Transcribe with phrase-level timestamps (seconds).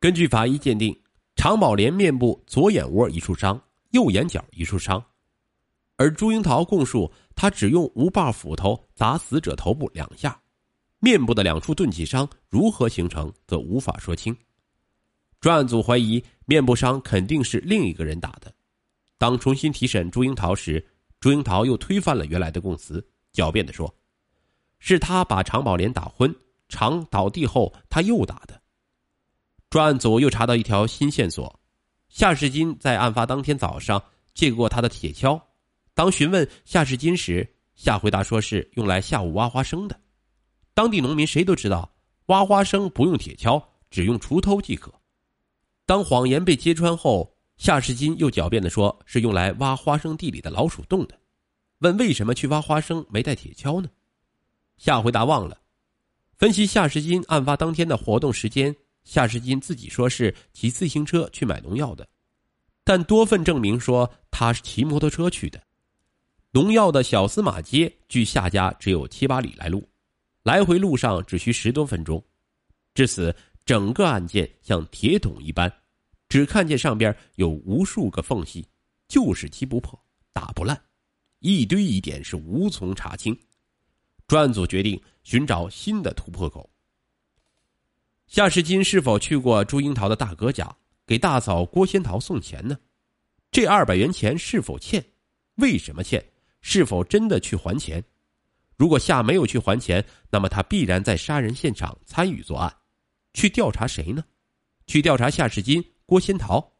[0.00, 0.96] 根据法医鉴定，
[1.34, 5.04] 常宝莲面部左眼窝一处伤，右眼角一处伤，
[5.96, 10.40] 而朱英桃供述，他只用无把斧头砸死者头部两下，
[11.00, 14.36] 面部的两处钝器伤如何形成，则无法说清。
[15.40, 18.54] 专案组怀疑面部伤肯定是另一个人打的。
[19.18, 20.86] 当重新提审朱英桃时，
[21.18, 23.92] 朱英桃又推翻了原来的供词，狡辩的说
[24.78, 26.32] ：“是他把常宝莲打昏，
[26.68, 28.62] 常倒地后他又打的。”
[29.70, 31.60] 专案组又查到一条新线索：
[32.08, 35.38] 夏世金在案发当天早上借过他的铁锹。
[35.92, 40.00] 当询问夏世金时，夏回答说是用来下午挖花生的。
[40.72, 41.92] 当地农民谁都知道，
[42.26, 44.90] 挖花生不用铁锹，只用锄头即可。
[45.84, 51.18] 当谎言被揭穿后，夏世金又狡辩的说是用来挖花生地里的老鼠洞的。
[51.80, 53.88] 问为什么去挖花生没带铁锹呢？
[54.78, 55.60] 夏回答忘了。
[56.38, 58.74] 分析夏世金案发当天的活动时间。
[59.08, 62.06] 夏世金自己说是骑自行车去买农药的，
[62.84, 65.58] 但多份证明说他是骑摩托车去的。
[66.50, 69.88] 农药的小司马街距夏家只有七八里来路，
[70.42, 72.22] 来回路上只需十多分钟。
[72.92, 73.34] 至此，
[73.64, 75.72] 整个案件像铁桶一般，
[76.28, 78.68] 只看见上边有无数个缝隙，
[79.08, 79.98] 就是击不破、
[80.34, 80.78] 打不烂，
[81.38, 83.34] 一堆疑点是无从查清。
[84.26, 86.68] 专案组决定寻找新的突破口。
[88.28, 90.76] 夏世金是否去过朱樱桃的大哥家
[91.06, 92.78] 给大嫂郭仙桃送钱呢？
[93.50, 95.02] 这二百元钱是否欠？
[95.54, 96.22] 为什么欠？
[96.60, 98.04] 是否真的去还钱？
[98.76, 102.70] 如果夏没有去还钱，那么他必然在杀人现场参与作案。
[103.32, 104.22] 去调查谁呢？
[104.86, 106.74] 去调查夏世金、郭仙桃？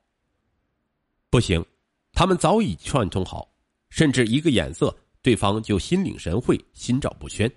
[1.31, 1.65] 不行，
[2.13, 3.51] 他们早已串通好，
[3.89, 7.51] 甚至一个眼色，对方就心领神会，心照不宣。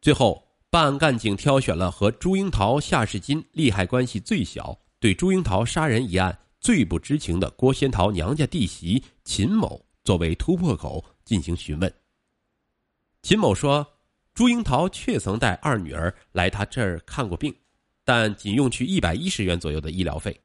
[0.00, 0.43] 最后。
[0.74, 11.94] 办案干警挑选了和朱英桃、夏世金利害关系最小、对朱英桃杀人一案最不知情的郭仙桃娘家弟媳秦某作为突破口进行询问。
[13.22, 13.86] 秦某说
[14.34, 17.54] ：“朱英桃确曾带二女儿来他这儿看过病，
[18.04, 20.36] 但仅用去一百一十元左右的医疗费。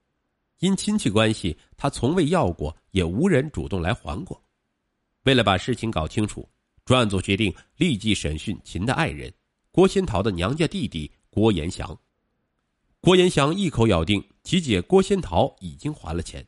[0.59, 4.39] 因亲戚关系，他从未要过，也无人主动来还过。
[5.23, 6.47] 为了把事情搞清楚，
[6.85, 9.33] 专案组决定立即审讯秦的爱人。”
[9.71, 11.97] 郭仙桃的娘家弟弟郭延祥，
[12.99, 16.45] 郭延祥一口咬定其姐郭仙桃已经还了钱。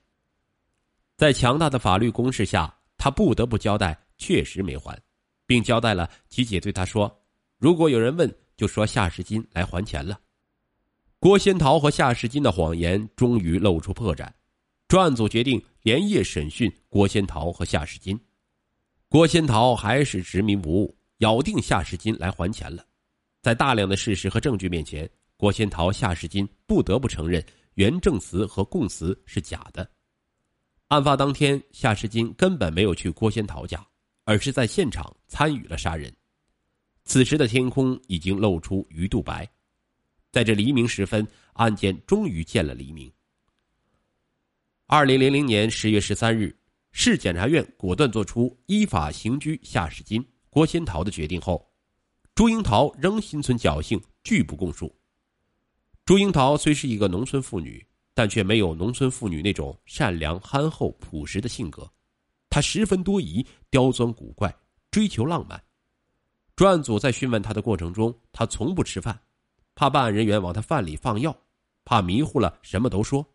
[1.17, 4.99] 在强大的法律攻势下，他不得不交代确实没还，
[5.45, 7.23] 并交代了其姐对他说
[7.59, 10.19] ：“如果有人问，就说夏世金来还钱了。”
[11.19, 14.27] 郭仙桃和夏世金的谎言终于露出破绽，
[14.87, 18.19] 专案组决定连夜审讯郭仙桃和夏世金。
[19.07, 22.83] 郭仙桃还是执迷不悟，咬定夏世金来还钱了。
[23.41, 27.43] 在大量的事实和证据面前，郭仙桃、夏世金不得不承认
[27.73, 29.89] 原证词和供词是假的。
[30.89, 33.83] 案发当天，夏世金根本没有去郭仙桃家，
[34.25, 36.15] 而是在现场参与了杀人。
[37.03, 39.49] 此时的天空已经露出鱼肚白，
[40.31, 43.11] 在这黎明时分，案件终于见了黎明。
[44.85, 46.55] 二零零零年十月十三日，
[46.91, 51.70] 市检察院果断作出依法刑拘夏世金、郭仙桃的决定后。
[52.33, 54.93] 朱英桃仍心存侥幸，拒不供述。
[56.05, 61.89] 朱英桃虽是一个农村妇女，但却没有农村妇女那种善良、憨厚、朴实的性格。
[62.49, 64.53] 她十分多疑、刁钻古怪，
[64.89, 65.61] 追求浪漫。
[66.55, 69.19] 专案组在讯问她的过程中，她从不吃饭，
[69.75, 71.37] 怕办案人员往她饭里放药，
[71.83, 73.25] 怕迷糊了什么都说。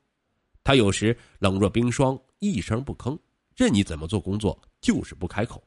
[0.64, 3.16] 她有时冷若冰霜，一声不吭，
[3.54, 5.62] 任你怎么做工作，就是不开口。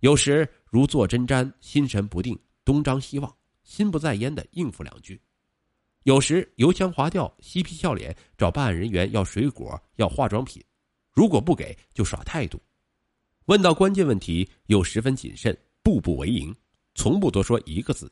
[0.00, 5.18] 有时如坐针毡，心神不定，东张西望，心不在焉的应付两句；
[6.04, 10.64] 有时油腔滑调，嬉皮笑脸，找办案人员要水果、要化妆品，
[11.12, 12.56] 如果不给就耍态度；
[13.44, 16.56] 问到关键问题又十分谨慎，步步为营，
[16.94, 18.10] 从不多说一个字。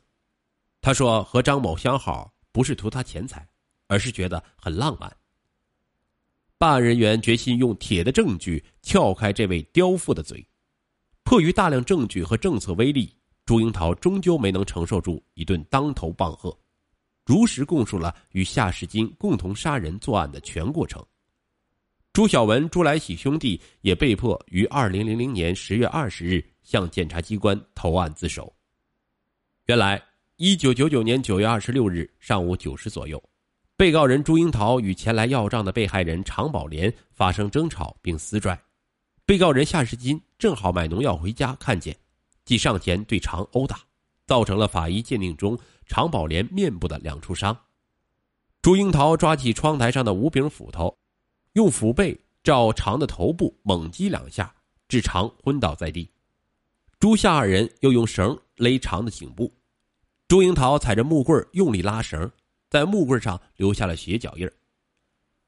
[0.81, 3.43] 他说：“和张某相好不是图他钱财，
[3.87, 5.11] 而是觉得很浪漫。”
[6.59, 10.47] 办案人员决心用铁的证据撬开这位刁妇的嘴。
[11.31, 13.09] 迫于大量证据和政策威力，
[13.45, 16.53] 朱英桃终究没能承受住一顿当头棒喝，
[17.25, 21.01] 如实供述了与夏世金共同杀人作案的全过程。
[22.11, 28.53] 朱晓文、朱来喜兄弟也被迫于二零零零年十月二十日向检察机关投案自首。
[29.67, 30.03] 原来，
[30.35, 33.23] 一九九九年九月二十六日上午九时左右，
[33.77, 38.61] 被告人朱英桃与前来要账的被害人常宝莲发生争吵并撕拽。
[39.31, 41.95] 被告人夏世金正好买农药回家，看见，
[42.43, 43.79] 即上前对常殴打，
[44.27, 47.57] 造成了法医鉴定中常宝莲面部的两处伤。
[48.61, 50.93] 朱樱桃抓起窗台上的五柄斧头，
[51.53, 54.53] 用斧背照常的头部猛击两下，
[54.89, 56.11] 致常昏倒在地。
[56.99, 59.49] 朱夏二人又用绳勒长的颈部，
[60.27, 62.29] 朱樱桃踩着木棍用力拉绳，
[62.69, 64.45] 在木棍上留下了血脚印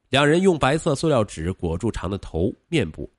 [0.07, 3.11] 两人用白色塑料纸裹住长的头面部，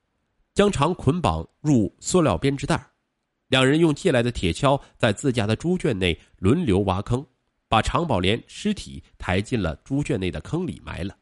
[0.54, 2.88] 将肠捆绑入塑料编织袋。
[3.48, 7.24] 两人用借来的铁锹在自家的猪圈内轮流挖坑。
[7.66, 11.16] 把常宝莲尸体抬进了猪圈内的坑里埋了。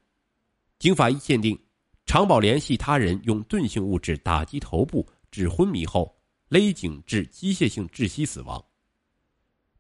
[0.79, 1.59] 经法医鉴定，
[2.05, 6.15] 常宝莲系他人用钝性物质打击头部致昏迷后
[6.51, 8.63] 勒颈致机械性窒息死亡。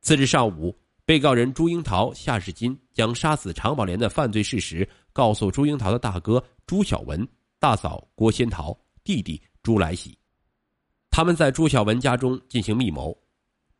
[0.00, 7.28] 次日上午，被告人朱英桃、夏世金将杀死常宝莲的犯罪事实告诉朱英桃的大哥朱小文、
[7.58, 10.16] 大嫂郭仙桃、弟弟朱来喜。
[11.10, 13.16] 他们在朱小文家中进行密谋。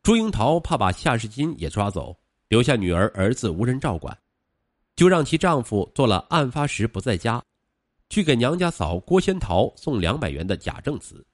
[0.01, 2.15] 朱英桃怕把夏世金也抓走。
[2.49, 4.15] 留下女儿儿子无人照管，
[4.95, 7.43] 就让其丈夫做了案发时不在家，
[8.09, 11.25] 去给娘家嫂郭仙桃送两百元的假证词。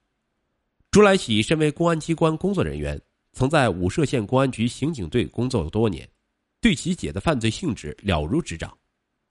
[0.92, 2.98] 朱来喜身为公安机关工作人员，
[3.34, 6.10] 曾在武涉县公安局刑警队工作多年，
[6.62, 8.72] 对其姐的犯罪性质了如指掌。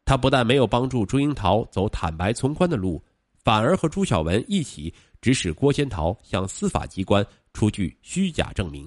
[0.05, 3.03] 他不但没有帮助朱英桃走坦白从宽的路，
[3.49, 4.93] 反而和朱小文一起
[5.23, 8.87] 指使郭仙桃向司法机关出具虚假证明。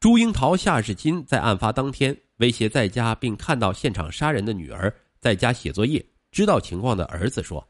[0.00, 7.64] 朱英桃、夏世金在案发当天威胁在家并看到现场杀人的女儿在家写作业，知道情况的儿子说：“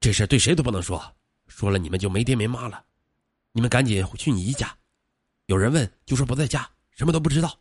[0.00, 1.00] 这事对谁都不能说，
[1.46, 2.84] 说了你们就没爹没妈了。
[3.52, 4.76] 你们赶紧去你姨家，
[5.44, 7.56] 有人问就说不在家，什么都不知道。”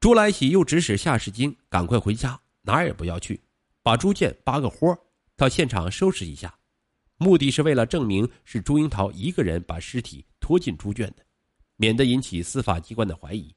[0.00, 3.40] 朱来喜又指使夏世金赶快回家，哪也不要去，
[3.80, 4.92] 把朱建扒个豁，
[5.36, 6.54] 到现场收拾一下，
[7.16, 11.24] 目的是为了证明是朱英桃一个人把尸体拖进猪圈的。
[11.76, 13.52] 免得引起司法机关的怀疑，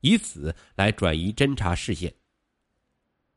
[0.00, 2.14] 以此来转移侦查视线。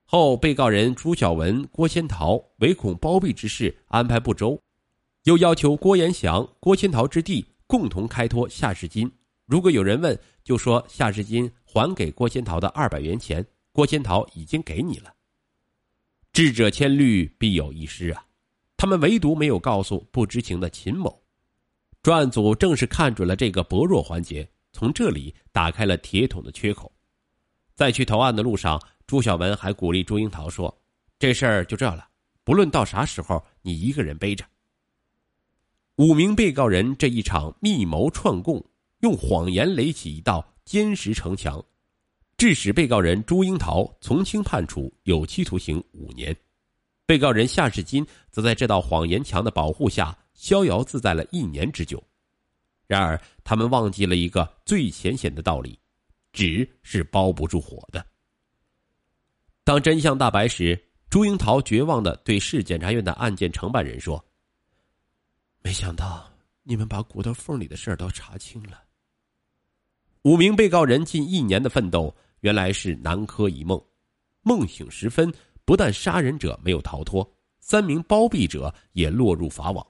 [0.06, 4.58] 后被告人朱小文、郭仙桃唯恐包庇之事安排不周，
[5.24, 9.12] 又要求郭延祥、郭仙桃之弟共同开脱夏世金。
[9.46, 15.14] 如果有人问，就说夏世金还给郭仙桃的二百元钱，郭仙桃已经给你了。
[16.34, 18.26] 智者千虑，必有一失啊！
[18.76, 21.22] 他们唯独没有告诉不知情的秦某。
[22.02, 26.92] 专案组正是看准了这个薄弱环节，从这里打开了铁桶的缺口。
[27.76, 30.76] 在去投案的路上，朱小文还鼓励朱樱桃说
[31.20, 32.10] ：“这事儿就这了，
[32.44, 34.44] 不论到啥时候，你一个人背着。”
[35.98, 38.66] 五名被告人这一场密谋串供，
[39.02, 41.64] 用谎言垒起一道坚实城墙，
[42.44, 46.36] 致使被告人朱英桃从轻判处有期徒刑五年，
[47.06, 50.14] 被告人夏世金则在这道谎言墙的保护下。
[50.34, 52.04] 逍遥自在了一年之久，
[52.86, 55.80] 然而他们忘记了一个最浅显的道理：
[56.34, 58.06] 纸是包不住火的。
[59.64, 60.78] 当真相大白时，
[61.10, 64.22] 朱英桃绝望的对市检察院的案件承办人说
[65.64, 66.30] ：“没想到
[66.64, 68.84] 你们把骨头缝里的事儿都查清了。”
[70.24, 72.14] 五名被告人近一年的奋斗，
[72.44, 73.82] 原来是南柯一梦。
[74.42, 77.30] 梦醒时分，不但杀人者没有逃脱，
[77.62, 79.86] 三名包庇者也落入法网。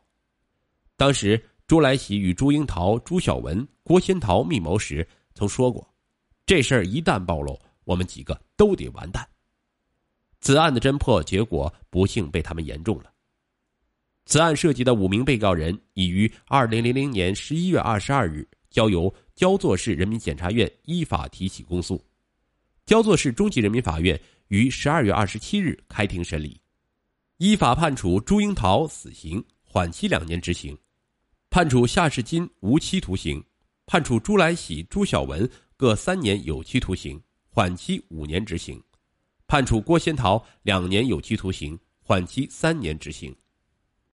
[0.96, 5.88] 当时，朱来喜与朱英桃、朱小文、郭仙桃密谋时，曾说过
[6.46, 9.28] ：“这事儿一旦暴露，我们几个都得完蛋。”
[10.40, 13.12] 此案的侦破结果不幸被他们言中了。
[14.26, 22.00] 此案涉及的五名被告人已于二零零零年十一月二十二日交由焦作市人民检察院依法提起公诉，
[22.86, 26.60] 焦作市中级人民法院于十二月二十七日开庭审理，
[27.38, 30.78] 依法判处朱英桃死刑，缓期两年执行。
[31.50, 33.42] 判处夏世金无期徒刑，
[33.86, 38.78] 判处朱来喜、朱小文各三年有期徒刑，缓期五年执行；
[39.48, 43.34] 判处郭仙桃两年有期徒刑，缓期三年执行。